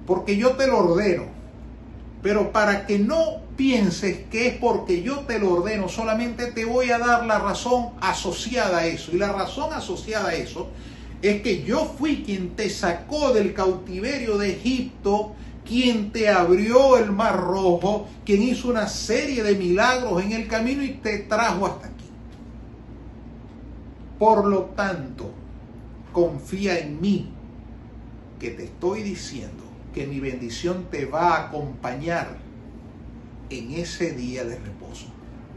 [0.08, 1.26] porque yo te lo ordeno,
[2.22, 6.90] pero para que no pienses que es porque yo te lo ordeno, solamente te voy
[6.90, 9.12] a dar la razón asociada a eso.
[9.12, 10.68] Y la razón asociada a eso
[11.22, 15.34] es que yo fui quien te sacó del cautiverio de Egipto
[15.68, 20.82] quien te abrió el mar rojo, quien hizo una serie de milagros en el camino
[20.82, 22.06] y te trajo hasta aquí.
[24.18, 25.30] Por lo tanto,
[26.10, 27.28] confía en mí,
[28.40, 32.36] que te estoy diciendo que mi bendición te va a acompañar
[33.50, 35.06] en ese día de reposo.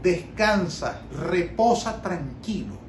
[0.02, 2.82] Descansa, reposa tranquilo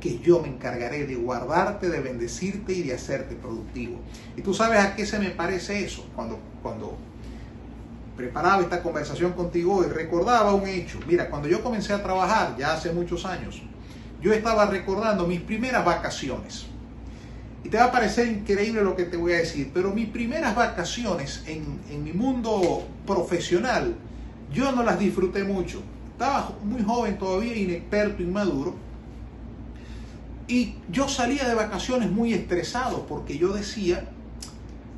[0.00, 4.00] que yo me encargaré de guardarte, de bendecirte y de hacerte productivo.
[4.36, 6.98] Y tú sabes a qué se me parece eso cuando, cuando
[8.16, 10.98] preparaba esta conversación contigo y recordaba un hecho.
[11.06, 13.62] Mira, cuando yo comencé a trabajar ya hace muchos años,
[14.20, 16.66] yo estaba recordando mis primeras vacaciones.
[17.64, 20.56] Y te va a parecer increíble lo que te voy a decir, pero mis primeras
[20.56, 23.94] vacaciones en, en mi mundo profesional,
[24.52, 25.80] yo no las disfruté mucho.
[26.12, 28.74] Estaba muy joven todavía, inexperto, inmaduro
[30.52, 34.04] y yo salía de vacaciones muy estresado porque yo decía,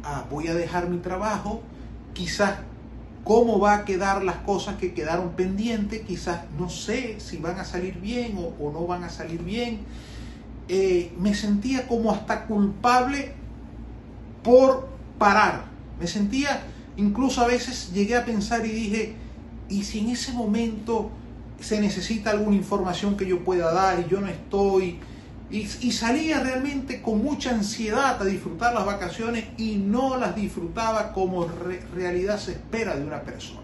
[0.03, 1.63] ah, voy a dejar mi trabajo,
[2.13, 2.55] quizás
[3.23, 7.65] cómo va a quedar las cosas que quedaron pendientes, quizás no sé si van a
[7.65, 9.81] salir bien o, no van a salir bien.
[10.69, 13.33] Eh, me sentía como hasta culpable
[14.43, 15.65] por parar.
[16.01, 16.63] Me sentía,
[16.97, 19.15] incluso a veces llegué a pensar y dije,
[19.69, 21.11] ¿y si en ese momento
[21.61, 25.01] se necesita alguna información que yo pueda dar y yo no estoy?
[25.51, 31.47] Y, salía realmente con mucha ansiedad a disfrutar las vacaciones y no las disfrutaba como
[31.95, 33.61] realidad se espera de una persona.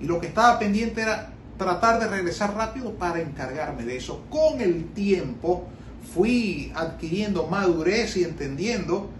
[0.00, 4.24] Y lo que estaba pendiente era tratar de regresar rápido para encargarme de eso.
[4.28, 5.66] Con el tiempo
[6.12, 9.10] fui adquiriendo madurez y entendiendo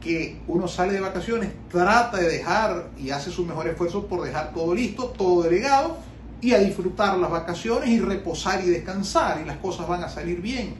[0.00, 4.52] que uno sale de vacaciones, trata de dejar y hace su mejor esfuerzo por dejar
[4.52, 5.98] todo listo, todo delegado
[6.40, 10.40] y a disfrutar las vacaciones y reposar y descansar y las cosas van a salir
[10.40, 10.74] bien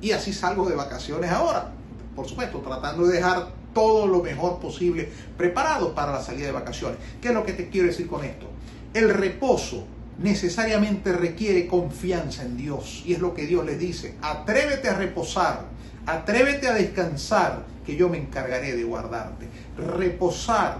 [0.00, 1.72] y así salgo de vacaciones ahora.
[2.16, 6.98] Por supuesto, tratando de dejar todo lo mejor posible preparado para la salida de vacaciones.
[7.20, 8.46] ¿Qué es lo que te quiero decir con esto?
[8.92, 9.84] El reposo
[10.18, 13.02] necesariamente requiere confianza en Dios.
[13.06, 14.16] Y es lo que Dios les dice.
[14.20, 15.64] Atrévete a reposar,
[16.06, 19.48] atrévete a descansar, que yo me encargaré de guardarte.
[19.76, 20.78] Reposar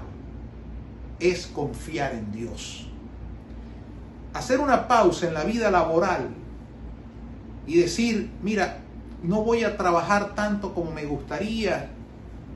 [1.20, 2.86] es confiar en Dios.
[4.34, 6.28] Hacer una pausa en la vida laboral
[7.66, 8.80] y decir, mira,
[9.22, 11.90] no voy a trabajar tanto como me gustaría,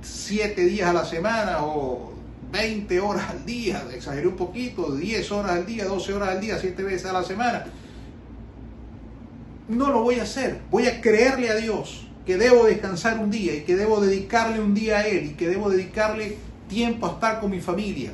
[0.03, 2.13] 7 días a la semana o
[2.53, 6.59] 20 horas al día, exageré un poquito, 10 horas al día, 12 horas al día,
[6.61, 7.65] 7 veces a la semana.
[9.69, 10.61] No lo voy a hacer.
[10.71, 14.75] Voy a creerle a Dios que debo descansar un día y que debo dedicarle un
[14.75, 16.37] día a Él y que debo dedicarle
[16.69, 18.13] tiempo a estar con mi familia.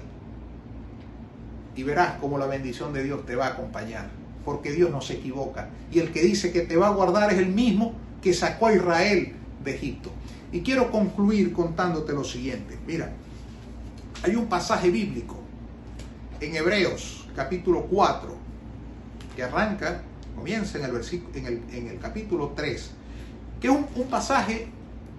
[1.74, 4.08] Y verás cómo la bendición de Dios te va a acompañar,
[4.44, 5.68] porque Dios no se equivoca.
[5.92, 8.74] Y el que dice que te va a guardar es el mismo que sacó a
[8.74, 9.32] Israel
[9.64, 10.10] de Egipto.
[10.52, 12.78] Y quiero concluir contándote lo siguiente.
[12.86, 13.12] Mira,
[14.22, 15.36] hay un pasaje bíblico
[16.40, 18.36] en Hebreos capítulo 4
[19.36, 20.02] que arranca,
[20.34, 21.00] comienza en el,
[21.34, 22.90] en el, en el capítulo 3,
[23.60, 24.68] que es un, un, pasaje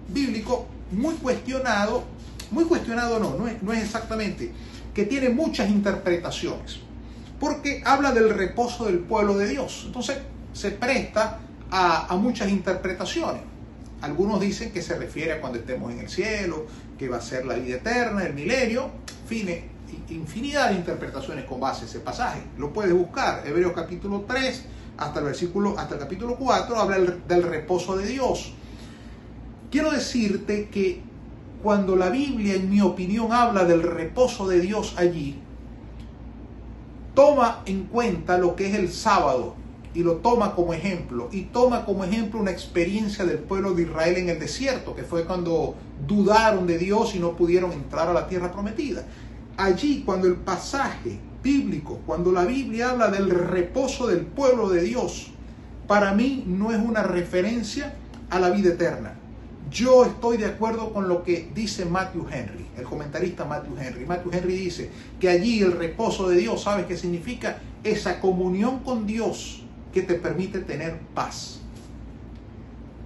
[0.08, 2.04] bíblico muy cuestionado,
[2.50, 4.52] muy cuestionado no, no es, no es exactamente,
[4.92, 6.80] que tiene muchas interpretaciones,
[7.38, 9.84] porque habla del reposo del pueblo de Dios.
[9.86, 10.18] Entonces
[10.52, 11.38] se presta
[11.70, 13.49] a, a muchas interpretaciones.
[14.02, 16.66] Algunos dicen que se refiere a cuando estemos en el cielo,
[16.98, 18.90] que va a ser la vida eterna, el milenio,
[19.26, 19.48] fin,
[20.08, 22.42] infinidad de interpretaciones con base a ese pasaje.
[22.56, 24.64] Lo puedes buscar, Hebreos capítulo 3
[24.96, 28.52] hasta el versículo, hasta el capítulo 4, habla del reposo de Dios.
[29.70, 31.02] Quiero decirte que
[31.62, 35.38] cuando la Biblia, en mi opinión, habla del reposo de Dios allí,
[37.14, 39.56] toma en cuenta lo que es el sábado
[39.94, 41.28] y lo toma como ejemplo.
[41.32, 45.24] Y toma como ejemplo una experiencia del pueblo de Israel en el desierto, que fue
[45.24, 45.74] cuando
[46.06, 49.04] dudaron de Dios y no pudieron entrar a la tierra prometida.
[49.56, 55.32] Allí, cuando el pasaje bíblico, cuando la Biblia habla del reposo del pueblo de Dios,
[55.86, 57.94] para mí no es una referencia
[58.30, 59.14] a la vida eterna.
[59.70, 64.06] Yo estoy de acuerdo con lo que dice Matthew Henry, el comentarista Matthew Henry.
[64.06, 67.58] Matthew Henry dice que allí el reposo de Dios, ¿sabes qué significa?
[67.84, 71.60] Esa comunión con Dios que te permite tener paz.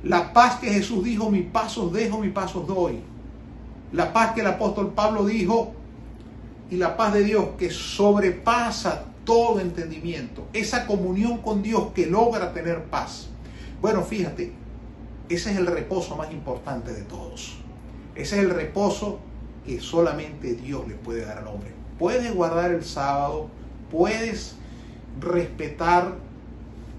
[0.02, 3.00] La paz que Jesús dijo, mi pasos dejo, mi pasos doy.
[3.92, 5.72] La paz que el apóstol Pablo dijo,
[6.70, 10.46] y la paz de Dios que sobrepasa todo entendimiento.
[10.52, 13.28] Esa comunión con Dios que logra tener paz.
[13.80, 14.52] Bueno, fíjate,
[15.28, 17.56] ese es el reposo más importante de todos.
[18.14, 19.20] Ese es el reposo
[19.64, 21.70] que solamente Dios le puede dar al hombre.
[21.98, 23.48] Puedes guardar el sábado,
[23.90, 24.56] puedes
[25.20, 26.16] respetar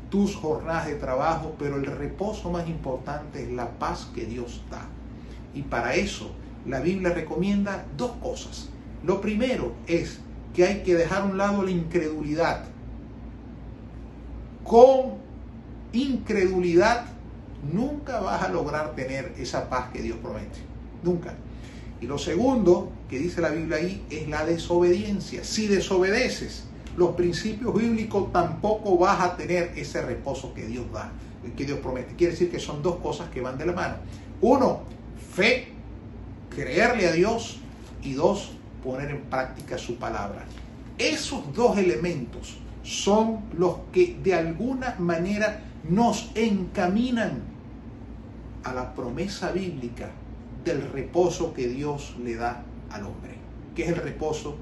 [0.10, 4.86] tus jornadas de trabajo, pero el reposo más importante es la paz que Dios da.
[5.54, 6.32] Y para eso
[6.66, 8.70] la Biblia recomienda dos cosas.
[9.04, 10.20] Lo primero es
[10.54, 12.64] que hay que dejar a un lado la incredulidad.
[14.64, 15.16] Con
[15.94, 17.06] incredulidad
[17.72, 20.60] nunca vas a lograr tener esa paz que Dios promete.
[21.04, 21.34] Nunca.
[22.02, 25.44] Y lo segundo que dice la Biblia ahí es la desobediencia.
[25.44, 26.66] Si desobedeces
[26.98, 31.12] los principios bíblicos, tampoco vas a tener ese reposo que Dios da,
[31.56, 32.16] que Dios promete.
[32.16, 33.96] Quiere decir que son dos cosas que van de la mano.
[34.42, 34.82] Uno,
[35.34, 35.68] fe,
[36.50, 37.60] creerle a Dios.
[38.02, 38.52] Y dos,
[38.84, 40.46] poner en práctica su palabra.
[40.98, 47.42] Esos dos elementos son los que de alguna manera nos encaminan
[48.64, 50.12] a la promesa bíblica
[50.64, 53.36] del reposo que Dios le da al hombre,
[53.76, 54.56] que es el reposo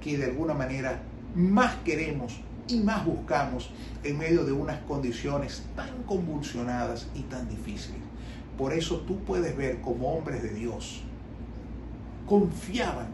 [0.00, 1.02] que de alguna manera
[1.34, 3.70] más queremos y más buscamos
[4.04, 8.00] en medio de unas condiciones tan convulsionadas y tan difíciles.
[8.56, 11.02] Por eso tú puedes ver como hombres de Dios
[12.30, 13.08] confiaban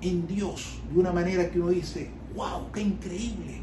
[0.00, 3.60] en Dios de una manera que uno dice, wow, qué increíble.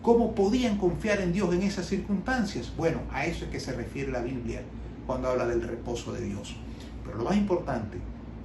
[0.00, 2.72] ¿Cómo podían confiar en Dios en esas circunstancias?
[2.76, 4.62] Bueno, a eso es que se refiere la Biblia
[5.06, 6.56] cuando habla del reposo de Dios.
[7.04, 7.98] Pero lo más importante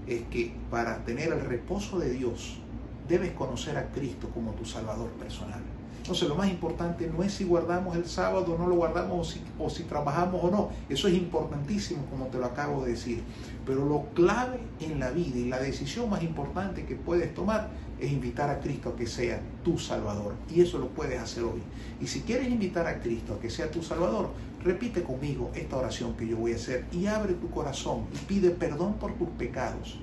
[0.06, 2.60] es que para tener el reposo de Dios
[3.08, 5.62] debes conocer a Cristo como tu Salvador personal.
[6.08, 9.70] Entonces lo más importante no es si guardamos el sábado o no lo guardamos o
[9.70, 10.70] si, trabajamos o no.
[10.88, 13.24] Eso es importantísimo como te lo acabo de decir.
[13.66, 18.10] Pero lo clave en la vida y la decisión más importante que puedes tomar es
[18.10, 20.36] invitar a Cristo a que sea tu Salvador.
[20.50, 21.62] Y eso lo puedes hacer hoy.
[22.00, 24.30] Y si quieres invitar a Cristo a que sea tu Salvador,
[24.64, 28.52] repite conmigo esta oración que yo voy a hacer y abre tu corazón y pide
[28.52, 30.00] perdón por tus pecados.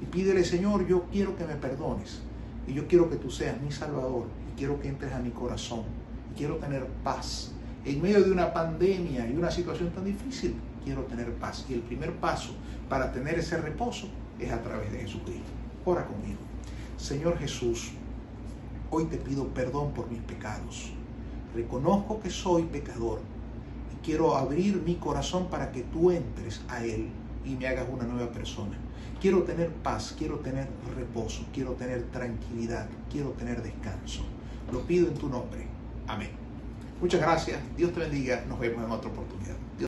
[0.00, 2.22] Y pídele, Señor, yo quiero que me perdones.
[2.66, 5.82] Y yo quiero que tú seas mi Salvador quiero que entres a mi corazón,
[6.36, 7.52] quiero tener paz.
[7.84, 11.64] En medio de una pandemia y una situación tan difícil, quiero tener paz.
[11.68, 12.54] Y el primer paso
[12.88, 14.08] para tener ese reposo
[14.40, 15.50] es a través de Jesucristo.
[15.84, 16.38] Ora conmigo.
[16.96, 17.92] Señor Jesús,
[18.90, 20.92] hoy te pido perdón por mis pecados.
[21.54, 23.20] Reconozco que soy pecador
[23.94, 27.08] y quiero abrir mi corazón para que tú entres a Él
[27.44, 28.76] y me hagas una nueva persona.
[29.26, 34.22] Quiero tener paz, quiero tener reposo, quiero tener tranquilidad, quiero tener descanso.
[34.70, 35.66] Lo pido en tu nombre.
[36.06, 36.30] Amén.
[37.00, 37.58] Muchas gracias.
[37.76, 38.44] Dios te bendiga.
[38.48, 39.65] Nos vemos en otra oportunidad.